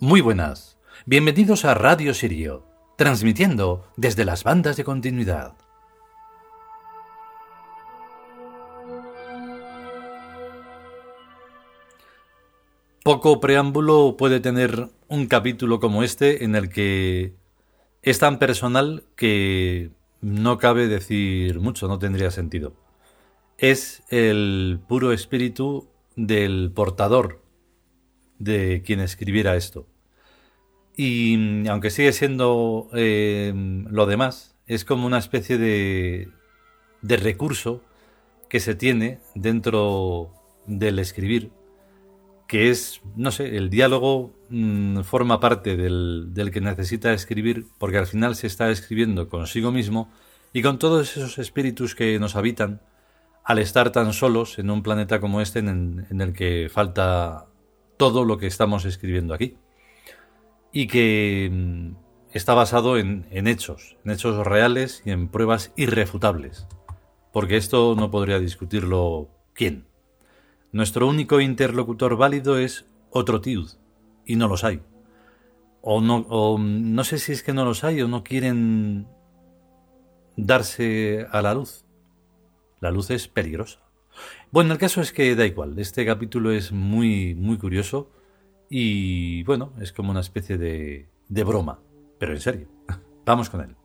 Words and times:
Muy 0.00 0.20
buenas. 0.20 0.78
Bienvenidos 1.06 1.64
a 1.64 1.74
Radio 1.74 2.14
Sirio, 2.14 2.64
transmitiendo 2.96 3.84
desde 3.96 4.24
las 4.24 4.44
bandas 4.44 4.76
de 4.76 4.84
continuidad. 4.84 5.54
Poco 13.02 13.40
preámbulo 13.40 14.16
puede 14.16 14.38
tener 14.38 14.88
un 15.08 15.26
capítulo 15.26 15.80
como 15.80 16.04
este 16.04 16.44
en 16.44 16.54
el 16.54 16.68
que 16.68 17.34
es 18.02 18.20
tan 18.20 18.38
personal 18.38 19.02
que 19.16 19.90
no 20.20 20.58
cabe 20.58 20.86
decir 20.86 21.58
mucho, 21.58 21.88
no 21.88 21.98
tendría 21.98 22.30
sentido. 22.30 22.72
Es 23.56 24.04
el 24.10 24.78
puro 24.86 25.12
espíritu 25.12 25.88
del 26.14 26.70
portador 26.72 27.47
de 28.38 28.82
quien 28.84 29.00
escribiera 29.00 29.56
esto. 29.56 29.86
Y 30.96 31.68
aunque 31.68 31.90
sigue 31.90 32.12
siendo 32.12 32.88
eh, 32.92 33.52
lo 33.54 34.06
demás, 34.06 34.56
es 34.66 34.84
como 34.84 35.06
una 35.06 35.18
especie 35.18 35.56
de, 35.58 36.28
de 37.02 37.16
recurso 37.16 37.84
que 38.48 38.60
se 38.60 38.74
tiene 38.74 39.20
dentro 39.34 40.32
del 40.66 40.98
escribir, 40.98 41.52
que 42.48 42.70
es, 42.70 43.00
no 43.14 43.30
sé, 43.30 43.56
el 43.56 43.70
diálogo 43.70 44.34
mm, 44.48 45.02
forma 45.02 45.38
parte 45.38 45.76
del, 45.76 46.30
del, 46.32 46.50
que 46.50 46.60
necesita 46.60 47.12
escribir, 47.12 47.66
porque 47.78 47.98
al 47.98 48.06
final 48.06 48.34
se 48.34 48.46
está 48.46 48.70
escribiendo 48.70 49.28
consigo 49.28 49.70
mismo 49.70 50.10
y 50.52 50.62
con 50.62 50.78
todos 50.78 51.16
esos 51.16 51.38
espíritus 51.38 51.94
que 51.94 52.18
nos 52.18 52.36
habitan 52.36 52.80
al 53.44 53.58
estar 53.58 53.92
tan 53.92 54.12
solos 54.12 54.58
en 54.58 54.70
un 54.70 54.82
planeta 54.82 55.20
como 55.20 55.40
este 55.40 55.60
en 55.60 56.06
el 56.10 56.32
que 56.32 56.68
falta 56.70 57.46
todo 57.98 58.24
lo 58.24 58.38
que 58.38 58.46
estamos 58.46 58.86
escribiendo 58.86 59.34
aquí. 59.34 59.58
Y 60.72 60.86
que 60.86 61.50
mm, 61.52 61.96
está 62.32 62.54
basado 62.54 62.96
en, 62.96 63.26
hechos, 63.30 63.96
en 64.04 64.12
hechos 64.12 64.46
reales 64.46 65.02
y 65.04 65.10
en 65.10 65.28
pruebas 65.28 65.72
irrefutables. 65.76 66.66
Porque 67.32 67.58
esto 67.58 67.94
no 67.94 68.10
podría 68.10 68.38
discutirlo 68.38 69.28
quién. 69.52 69.86
Nuestro 70.72 71.06
único 71.06 71.40
interlocutor 71.40 72.16
válido 72.16 72.58
es 72.58 72.86
otro 73.10 73.40
Tiud, 73.40 73.70
y 74.24 74.36
no 74.36 74.48
los 74.48 74.64
hay. 74.64 74.82
O 75.80 76.00
no, 76.00 76.26
o 76.28 76.58
no 76.58 77.04
sé 77.04 77.18
si 77.18 77.32
es 77.32 77.42
que 77.42 77.52
no 77.52 77.64
los 77.64 77.84
hay 77.84 78.02
o 78.02 78.08
no 78.08 78.22
quieren 78.22 79.06
darse 80.36 81.26
a 81.30 81.42
la 81.42 81.54
luz. 81.54 81.84
La 82.80 82.90
luz 82.90 83.10
es 83.10 83.28
peligrosa. 83.28 83.87
Bueno, 84.50 84.72
el 84.72 84.78
caso 84.78 85.00
es 85.00 85.12
que 85.12 85.34
da 85.34 85.46
igual, 85.46 85.78
este 85.78 86.04
capítulo 86.06 86.52
es 86.52 86.72
muy, 86.72 87.34
muy 87.34 87.58
curioso 87.58 88.10
y 88.70 89.42
bueno, 89.44 89.72
es 89.80 89.92
como 89.92 90.10
una 90.10 90.20
especie 90.20 90.58
de, 90.58 91.08
de 91.28 91.44
broma, 91.44 91.80
pero 92.18 92.32
en 92.32 92.40
serio. 92.40 92.68
Vamos 93.24 93.50
con 93.50 93.60
él. 93.60 93.76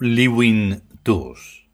Liwin 0.00 0.84
Tus 1.02 1.68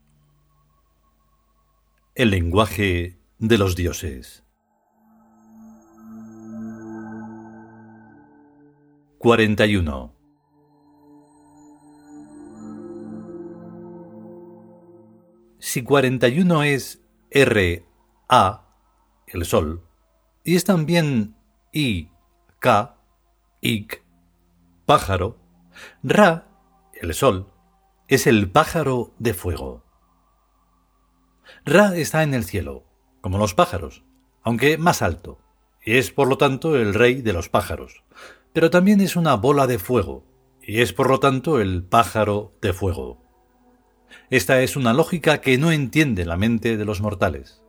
El 2.15 2.31
lenguaje 2.31 3.19
de 3.39 3.59
los 3.59 3.77
dioses. 3.77 4.43
41 9.19 10.15
Si 15.59 15.83
41 15.83 16.63
es 16.63 17.05
R, 17.31 17.87
A, 18.31 18.75
el 19.27 19.45
sol, 19.45 19.87
y 20.45 20.57
es 20.57 20.65
también 20.65 21.37
I, 21.73 22.09
K, 22.59 22.97
Ik, 23.61 24.03
pájaro, 24.87 25.37
Ra, 26.03 26.49
el 26.95 27.13
sol, 27.13 27.54
es 28.09 28.27
el 28.27 28.51
pájaro 28.51 29.15
de 29.19 29.33
fuego. 29.33 29.83
Ra 31.65 31.97
está 31.97 32.23
en 32.23 32.35
el 32.35 32.45
cielo, 32.45 32.85
como 33.21 33.39
los 33.39 33.55
pájaros, 33.55 34.05
aunque 34.43 34.77
más 34.77 35.01
alto, 35.01 35.39
y 35.83 35.97
es 35.97 36.11
por 36.11 36.29
lo 36.29 36.37
tanto 36.37 36.77
el 36.77 36.93
rey 36.93 37.23
de 37.23 37.33
los 37.33 37.49
pájaros, 37.49 38.05
pero 38.53 38.71
también 38.71 39.01
es 39.01 39.17
una 39.17 39.35
bola 39.37 39.67
de 39.67 39.79
fuego, 39.79 40.27
y 40.63 40.81
es 40.81 40.93
por 40.93 41.09
lo 41.09 41.19
tanto 41.19 41.61
el 41.61 41.83
pájaro 41.83 42.53
de 42.61 42.73
fuego. 42.73 43.23
Esta 44.31 44.61
es 44.61 44.77
una 44.77 44.93
lógica 44.93 45.41
que 45.41 45.57
no 45.59 45.73
entiende 45.73 46.25
la 46.25 46.37
mente 46.37 46.77
de 46.77 46.85
los 46.85 47.01
mortales. 47.01 47.63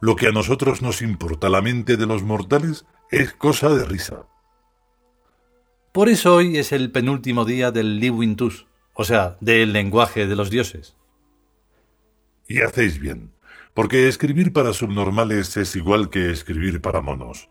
Lo 0.00 0.16
que 0.16 0.26
a 0.26 0.32
nosotros 0.32 0.82
nos 0.82 1.00
importa 1.00 1.48
la 1.48 1.62
mente 1.62 1.96
de 1.96 2.06
los 2.06 2.24
mortales 2.24 2.86
es 3.10 3.32
cosa 3.34 3.68
de 3.68 3.84
risa. 3.84 4.26
Por 5.92 6.08
eso 6.08 6.36
hoy 6.36 6.56
es 6.56 6.72
el 6.72 6.90
penúltimo 6.90 7.44
día 7.44 7.70
del 7.70 8.00
Liwintus, 8.00 8.66
o 8.94 9.04
sea, 9.04 9.36
del 9.42 9.74
lenguaje 9.74 10.26
de 10.26 10.36
los 10.36 10.48
dioses. 10.48 10.96
Y 12.48 12.62
hacéis 12.62 12.98
bien, 12.98 13.30
porque 13.74 14.08
escribir 14.08 14.54
para 14.54 14.72
subnormales 14.72 15.54
es 15.58 15.76
igual 15.76 16.08
que 16.08 16.30
escribir 16.30 16.80
para 16.80 17.02
monos. 17.02 17.50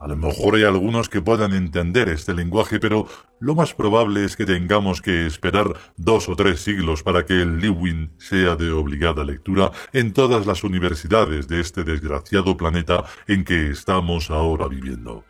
A 0.00 0.08
lo 0.08 0.16
mejor 0.16 0.56
hay 0.56 0.64
algunos 0.64 1.08
que 1.08 1.22
puedan 1.22 1.52
entender 1.52 2.08
este 2.08 2.34
lenguaje, 2.34 2.80
pero 2.80 3.06
lo 3.38 3.54
más 3.54 3.72
probable 3.72 4.24
es 4.24 4.34
que 4.34 4.46
tengamos 4.46 5.00
que 5.00 5.26
esperar 5.26 5.74
dos 5.96 6.28
o 6.28 6.34
tres 6.34 6.62
siglos 6.62 7.04
para 7.04 7.24
que 7.24 7.34
el 7.34 7.60
Liwin 7.60 8.10
sea 8.18 8.56
de 8.56 8.72
obligada 8.72 9.22
lectura 9.22 9.70
en 9.92 10.12
todas 10.12 10.44
las 10.44 10.64
universidades 10.64 11.46
de 11.46 11.60
este 11.60 11.84
desgraciado 11.84 12.56
planeta 12.56 13.04
en 13.28 13.44
que 13.44 13.70
estamos 13.70 14.28
ahora 14.30 14.66
viviendo. 14.66 15.24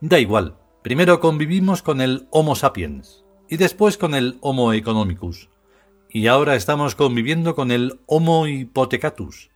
Da 0.00 0.18
igual, 0.18 0.59
Primero 0.82 1.20
convivimos 1.20 1.82
con 1.82 2.00
el 2.00 2.26
Homo 2.30 2.54
sapiens 2.54 3.26
y 3.50 3.58
después 3.58 3.98
con 3.98 4.14
el 4.14 4.38
Homo 4.40 4.72
economicus. 4.72 5.50
Y 6.08 6.26
ahora 6.26 6.54
estamos 6.54 6.94
conviviendo 6.94 7.54
con 7.54 7.70
el 7.70 8.00
Homo 8.06 8.46
hipotecatus. 8.46 9.50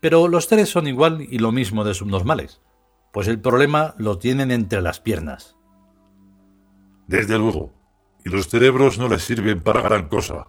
Pero 0.00 0.28
los 0.28 0.48
tres 0.48 0.68
son 0.68 0.86
igual 0.86 1.22
y 1.22 1.38
lo 1.38 1.50
mismo 1.50 1.82
de 1.82 1.94
subnormales, 1.94 2.60
pues 3.10 3.26
el 3.26 3.40
problema 3.40 3.94
lo 3.96 4.18
tienen 4.18 4.50
entre 4.50 4.82
las 4.82 5.00
piernas. 5.00 5.56
Desde 7.06 7.38
luego. 7.38 7.72
Y 8.22 8.28
los 8.28 8.48
cerebros 8.48 8.98
no 8.98 9.08
les 9.08 9.22
sirven 9.22 9.62
para 9.62 9.80
gran 9.80 10.08
cosa. 10.08 10.48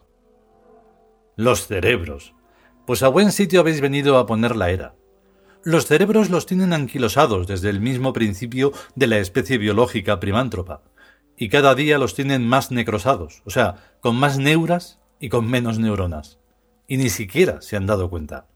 Los 1.37 1.67
cerebros. 1.67 2.35
Pues 2.85 3.01
a 3.01 3.07
buen 3.07 3.31
sitio 3.31 3.61
habéis 3.61 3.79
venido 3.79 4.17
a 4.17 4.25
poner 4.25 4.57
la 4.57 4.71
era. 4.71 4.93
Los 5.63 5.85
cerebros 5.85 6.31
los 6.31 6.47
tienen 6.47 6.73
anquilosados 6.73 7.45
desde 7.45 7.69
el 7.69 7.81
mismo 7.81 8.13
principio 8.13 8.71
de 8.95 9.05
la 9.05 9.19
especie 9.19 9.59
biológica 9.59 10.19
primántropa, 10.19 10.81
y 11.37 11.49
cada 11.49 11.75
día 11.75 11.99
los 11.99 12.15
tienen 12.15 12.47
más 12.47 12.71
necrosados, 12.71 13.43
o 13.45 13.51
sea, 13.51 13.97
con 14.01 14.15
más 14.15 14.39
neuras 14.39 14.99
y 15.19 15.29
con 15.29 15.47
menos 15.47 15.77
neuronas, 15.77 16.39
y 16.87 16.97
ni 16.97 17.09
siquiera 17.09 17.61
se 17.61 17.77
han 17.77 17.85
dado 17.85 18.09
cuenta. 18.09 18.47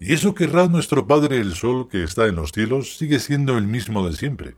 Y 0.00 0.14
eso 0.14 0.34
querrá 0.34 0.66
nuestro 0.66 1.06
Padre 1.06 1.40
el 1.40 1.54
Sol 1.54 1.88
que 1.88 2.02
está 2.02 2.26
en 2.26 2.34
los 2.34 2.50
cielos 2.50 2.96
sigue 2.96 3.20
siendo 3.20 3.56
el 3.56 3.68
mismo 3.68 4.06
de 4.06 4.16
siempre, 4.16 4.56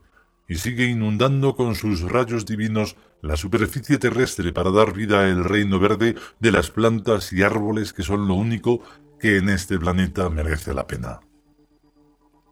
y 0.48 0.54
sigue 0.54 0.86
inundando 0.86 1.54
con 1.54 1.74
sus 1.74 2.00
rayos 2.00 2.46
divinos 2.46 2.96
la 3.20 3.36
superficie 3.36 3.98
terrestre 3.98 4.54
para 4.54 4.70
dar 4.70 4.94
vida 4.94 5.26
al 5.26 5.44
reino 5.44 5.78
verde 5.78 6.14
de 6.40 6.52
las 6.52 6.70
plantas 6.70 7.30
y 7.34 7.42
árboles 7.42 7.92
que 7.92 8.02
son 8.02 8.26
lo 8.26 8.34
único 8.34 8.80
que 9.18 9.38
en 9.38 9.48
este 9.48 9.78
planeta 9.78 10.28
merece 10.30 10.74
la 10.74 10.86
pena. 10.86 11.20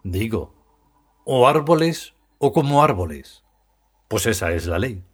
Digo, 0.05 0.55
o 1.25 1.49
árboles 1.49 2.15
o 2.39 2.53
como 2.53 2.83
árboles. 2.83 3.45
Pues 4.09 4.27
esa 4.27 4.53
es 4.53 4.67
la 4.67 4.79
ley. 4.79 5.05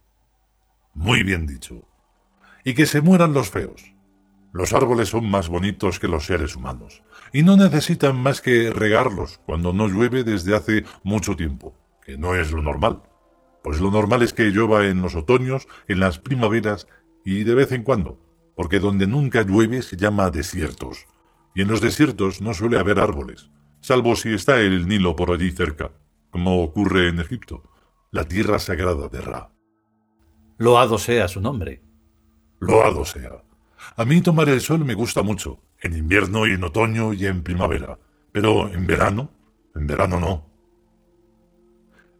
Muy 0.93 1.23
bien 1.23 1.47
dicho. 1.47 1.87
Y 2.63 2.75
que 2.75 2.85
se 2.85 3.01
mueran 3.01 3.33
los 3.33 3.49
feos. 3.49 3.93
Los 4.53 4.71
árboles 4.73 5.09
son 5.09 5.29
más 5.31 5.49
bonitos 5.49 5.99
que 5.99 6.07
los 6.07 6.27
seres 6.27 6.55
humanos, 6.55 7.01
y 7.33 7.41
no 7.41 7.57
necesitan 7.57 8.15
más 8.15 8.39
que 8.39 8.69
regarlos 8.69 9.39
cuando 9.47 9.73
no 9.73 9.87
llueve 9.87 10.23
desde 10.23 10.55
hace 10.55 10.85
mucho 11.03 11.35
tiempo, 11.35 11.75
que 12.05 12.19
no 12.19 12.35
es 12.35 12.51
lo 12.51 12.61
normal. 12.61 13.01
Pues 13.63 13.81
lo 13.81 13.89
normal 13.89 14.21
es 14.21 14.31
que 14.31 14.51
llueva 14.51 14.85
en 14.85 15.01
los 15.01 15.15
otoños, 15.15 15.67
en 15.87 15.99
las 15.99 16.19
primaveras 16.19 16.85
y 17.25 17.43
de 17.45 17.55
vez 17.55 17.71
en 17.71 17.81
cuando, 17.81 18.19
porque 18.55 18.79
donde 18.79 19.07
nunca 19.07 19.41
llueve 19.41 19.81
se 19.81 19.97
llama 19.97 20.29
desiertos, 20.29 21.07
y 21.55 21.61
en 21.61 21.67
los 21.67 21.81
desiertos 21.81 22.41
no 22.41 22.53
suele 22.53 22.79
haber 22.79 22.99
árboles, 22.99 23.49
salvo 23.81 24.15
si 24.15 24.33
está 24.33 24.59
el 24.59 24.87
Nilo 24.87 25.15
por 25.15 25.31
allí 25.31 25.51
cerca, 25.51 25.91
como 26.29 26.63
ocurre 26.63 27.09
en 27.09 27.19
Egipto, 27.19 27.63
la 28.11 28.25
tierra 28.25 28.59
sagrada 28.59 29.07
de 29.07 29.21
Ra. 29.21 29.51
Loado 30.57 30.97
sea 30.97 31.27
su 31.27 31.41
nombre. 31.41 31.81
Loado 32.59 33.05
sea. 33.05 33.43
A 33.95 34.05
mí 34.05 34.21
tomar 34.21 34.49
el 34.49 34.61
sol 34.61 34.85
me 34.85 34.93
gusta 34.93 35.23
mucho, 35.23 35.59
en 35.81 35.97
invierno 35.97 36.47
y 36.47 36.51
en 36.51 36.63
otoño 36.63 37.13
y 37.13 37.25
en 37.25 37.43
primavera, 37.43 37.99
pero 38.31 38.69
en 38.73 38.87
verano, 38.87 39.31
en 39.75 39.87
verano 39.87 40.19
no. 40.19 40.49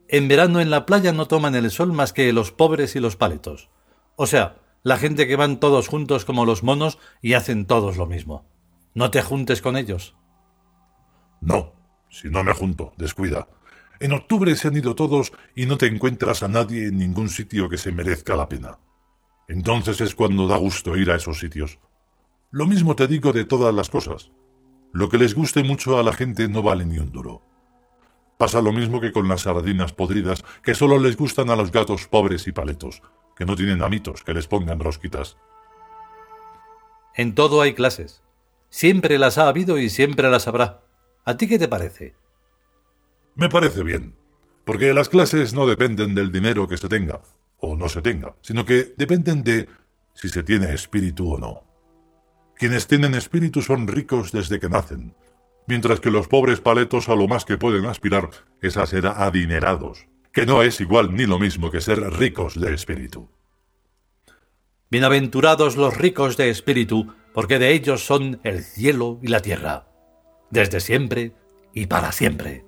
En 0.07 0.27
verano 0.27 0.59
en 0.59 0.69
la 0.69 0.85
playa 0.85 1.11
no 1.11 1.27
toman 1.27 1.55
el 1.55 1.71
sol 1.71 1.93
más 1.93 2.13
que 2.13 2.33
los 2.33 2.51
pobres 2.51 2.95
y 2.95 2.99
los 2.99 3.15
paletos. 3.15 3.69
O 4.15 4.27
sea, 4.27 4.57
la 4.83 4.97
gente 4.97 5.27
que 5.27 5.37
van 5.37 5.59
todos 5.59 5.87
juntos 5.87 6.25
como 6.25 6.45
los 6.45 6.61
monos 6.61 6.99
y 7.21 7.33
hacen 7.33 7.65
todos 7.65 7.97
lo 7.97 8.05
mismo. 8.05 8.45
No 8.95 9.11
te 9.11 9.21
juntes 9.21 9.61
con 9.61 9.75
ellos. 9.75 10.15
No, 11.41 11.73
si 12.09 12.29
no 12.29 12.43
me 12.43 12.53
junto, 12.53 12.93
descuida. 12.97 13.47
En 13.99 14.13
octubre 14.13 14.55
se 14.55 14.67
han 14.67 14.77
ido 14.77 14.95
todos 14.95 15.31
y 15.55 15.65
no 15.65 15.77
te 15.77 15.87
encuentras 15.87 16.43
a 16.43 16.47
nadie 16.47 16.87
en 16.87 16.97
ningún 16.97 17.29
sitio 17.29 17.69
que 17.69 17.77
se 17.77 17.91
merezca 17.91 18.35
la 18.35 18.49
pena. 18.49 18.79
Entonces 19.47 19.99
es 20.01 20.15
cuando 20.15 20.47
da 20.47 20.57
gusto 20.57 20.95
ir 20.95 21.11
a 21.11 21.15
esos 21.15 21.39
sitios. 21.39 21.79
Lo 22.51 22.67
mismo 22.67 22.95
te 22.95 23.07
digo 23.07 23.33
de 23.33 23.45
todas 23.45 23.73
las 23.73 23.89
cosas. 23.89 24.31
Lo 24.91 25.09
que 25.09 25.17
les 25.17 25.33
guste 25.33 25.63
mucho 25.63 25.97
a 25.97 26.03
la 26.03 26.13
gente 26.13 26.47
no 26.47 26.61
vale 26.61 26.85
ni 26.85 26.99
un 26.99 27.11
duro. 27.11 27.41
Pasa 28.37 28.61
lo 28.61 28.71
mismo 28.71 29.01
que 29.01 29.11
con 29.11 29.27
las 29.27 29.41
sardinas 29.41 29.93
podridas, 29.93 30.43
que 30.63 30.75
solo 30.75 30.99
les 30.99 31.17
gustan 31.17 31.49
a 31.49 31.55
los 31.55 31.71
gatos 31.71 32.07
pobres 32.07 32.47
y 32.47 32.51
paletos, 32.51 33.01
que 33.35 33.45
no 33.45 33.55
tienen 33.55 33.81
amitos 33.81 34.23
que 34.23 34.33
les 34.33 34.47
pongan 34.47 34.79
rosquitas. 34.79 35.37
En 37.15 37.35
todo 37.35 37.61
hay 37.61 37.73
clases. 37.73 38.21
Siempre 38.73 39.19
las 39.19 39.37
ha 39.37 39.49
habido 39.49 39.77
y 39.77 39.87
siempre 39.87 40.31
las 40.31 40.47
habrá. 40.47 40.81
¿A 41.25 41.37
ti 41.37 41.47
qué 41.47 41.59
te 41.59 41.67
parece? 41.67 42.15
Me 43.35 43.47
parece 43.47 43.83
bien, 43.83 44.15
porque 44.65 44.95
las 44.95 45.09
clases 45.09 45.53
no 45.53 45.67
dependen 45.67 46.15
del 46.15 46.31
dinero 46.31 46.67
que 46.67 46.77
se 46.77 46.89
tenga, 46.89 47.21
o 47.59 47.75
no 47.75 47.87
se 47.87 48.01
tenga, 48.01 48.35
sino 48.41 48.65
que 48.65 48.95
dependen 48.97 49.43
de 49.43 49.69
si 50.15 50.27
se 50.27 50.41
tiene 50.41 50.73
espíritu 50.73 51.33
o 51.33 51.37
no. 51.37 51.63
Quienes 52.55 52.87
tienen 52.87 53.13
espíritu 53.13 53.61
son 53.61 53.87
ricos 53.87 54.31
desde 54.31 54.59
que 54.59 54.69
nacen, 54.69 55.15
mientras 55.67 55.99
que 55.99 56.09
los 56.09 56.27
pobres 56.27 56.59
paletos 56.59 57.09
a 57.09 57.15
lo 57.15 57.27
más 57.27 57.45
que 57.45 57.59
pueden 57.59 57.85
aspirar 57.85 58.31
es 58.59 58.75
a 58.77 58.87
ser 58.87 59.05
adinerados, 59.05 60.07
que 60.31 60.47
no 60.47 60.63
es 60.63 60.81
igual 60.81 61.13
ni 61.13 61.27
lo 61.27 61.37
mismo 61.37 61.69
que 61.69 61.79
ser 61.79 61.99
ricos 61.99 62.59
de 62.59 62.73
espíritu. 62.73 63.29
Bienaventurados 64.89 65.77
los 65.77 65.95
ricos 65.95 66.37
de 66.37 66.49
espíritu, 66.49 67.13
porque 67.33 67.59
de 67.59 67.71
ellos 67.73 68.05
son 68.05 68.39
el 68.43 68.63
cielo 68.63 69.19
y 69.21 69.27
la 69.27 69.41
tierra, 69.41 69.87
desde 70.51 70.79
siempre 70.79 71.33
y 71.73 71.87
para 71.87 72.11
siempre. 72.11 72.65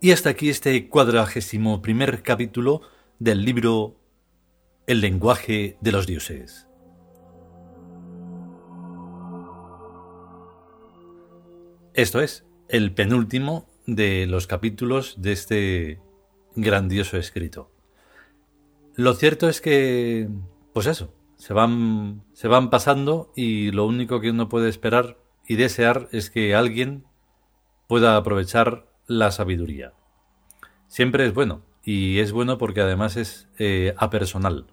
Y 0.00 0.12
hasta 0.12 0.30
aquí 0.30 0.48
este 0.48 0.88
cuadragésimo 0.88 1.82
primer 1.82 2.22
capítulo 2.22 2.82
del 3.18 3.44
libro 3.44 3.96
El 4.86 5.00
lenguaje 5.00 5.76
de 5.80 5.90
los 5.90 6.06
dioses. 6.06 6.68
Esto 11.94 12.20
es 12.20 12.46
el 12.68 12.94
penúltimo 12.94 13.66
de 13.86 14.26
los 14.26 14.46
capítulos 14.46 15.16
de 15.18 15.32
este 15.32 16.00
grandioso 16.54 17.16
escrito. 17.16 17.72
Lo 18.94 19.14
cierto 19.14 19.48
es 19.48 19.60
que, 19.60 20.28
pues 20.74 20.86
eso, 20.86 21.12
se 21.34 21.54
van, 21.54 22.22
se 22.34 22.46
van 22.46 22.70
pasando 22.70 23.32
y 23.34 23.72
lo 23.72 23.84
único 23.84 24.20
que 24.20 24.30
uno 24.30 24.48
puede 24.48 24.68
esperar 24.68 25.18
y 25.48 25.56
desear 25.56 26.08
es 26.12 26.30
que 26.30 26.54
alguien 26.54 27.04
pueda 27.88 28.16
aprovechar 28.16 28.87
la 29.08 29.32
sabiduría. 29.32 29.94
Siempre 30.86 31.26
es 31.26 31.34
bueno, 31.34 31.62
y 31.82 32.20
es 32.20 32.30
bueno 32.30 32.58
porque 32.58 32.82
además 32.82 33.16
es 33.16 33.48
eh, 33.58 33.94
apersonal. 33.96 34.66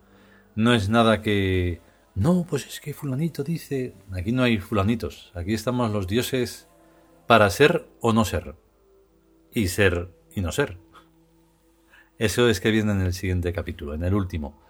No 0.56 0.74
es 0.74 0.90
nada 0.90 1.22
que... 1.22 1.82
No, 2.14 2.46
pues 2.48 2.68
es 2.68 2.80
que 2.80 2.94
fulanito 2.94 3.44
dice... 3.44 3.96
Aquí 4.12 4.32
no 4.32 4.44
hay 4.44 4.60
fulanitos, 4.60 5.32
aquí 5.34 5.54
estamos 5.54 5.92
los 5.92 6.08
dioses 6.08 6.68
para 7.26 7.50
ser 7.50 7.88
o 8.02 8.14
no 8.14 8.26
ser. 8.26 8.56
Y 9.52 9.70
ser 9.70 10.10
y 10.36 10.42
no 10.42 10.52
ser. 10.52 10.78
Eso 12.18 12.50
es 12.50 12.60
que 12.60 12.72
viene 12.72 12.92
en 12.92 13.02
el 13.02 13.14
siguiente 13.14 13.52
capítulo, 13.54 13.94
en 13.94 14.04
el 14.04 14.14
último. 14.14 14.62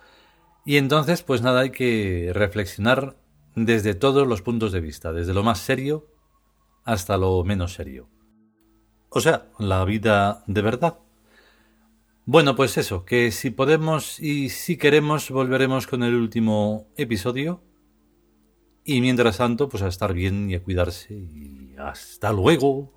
Y 0.65 0.77
entonces, 0.77 1.21
pues 1.21 1.41
nada, 1.41 1.61
hay 1.61 1.71
que 1.71 2.31
reflexionar 2.33 3.17
desde 3.55 3.93
todos 3.95 4.27
los 4.27 4.41
puntos 4.41 4.71
de 4.71 4.81
vista, 4.81 5.13
desde 5.13 5.33
lo 5.33 5.43
más 5.43 5.59
serio 5.59 6.07
hasta 6.83 7.17
lo 7.17 7.43
menos 7.43 7.73
serio. 7.73 8.07
O 9.17 9.21
sea, 9.21 9.47
la 9.59 9.85
vida 9.85 10.43
de 10.45 10.61
verdad. 10.61 10.99
Bueno, 12.25 12.57
pues 12.57 12.77
eso, 12.77 13.05
que 13.05 13.31
si 13.31 13.49
podemos 13.49 14.19
y 14.19 14.49
si 14.49 14.75
queremos 14.75 15.31
volveremos 15.31 15.87
con 15.87 16.03
el 16.03 16.15
último 16.15 16.87
episodio. 16.97 17.63
Y 18.83 18.99
mientras 18.99 19.37
tanto, 19.37 19.69
pues 19.69 19.83
a 19.83 19.87
estar 19.87 20.13
bien 20.13 20.49
y 20.51 20.55
a 20.55 20.61
cuidarse. 20.61 21.13
Y 21.13 21.75
hasta 21.77 22.33
luego. 22.33 22.91